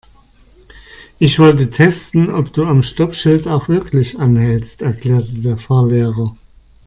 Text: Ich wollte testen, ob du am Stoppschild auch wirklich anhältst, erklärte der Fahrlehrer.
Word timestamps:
Ich 1.19 1.37
wollte 1.37 1.69
testen, 1.69 2.31
ob 2.33 2.51
du 2.53 2.65
am 2.65 2.81
Stoppschild 2.81 3.47
auch 3.47 3.69
wirklich 3.69 4.17
anhältst, 4.17 4.81
erklärte 4.81 5.33
der 5.41 5.57
Fahrlehrer. 5.59 6.35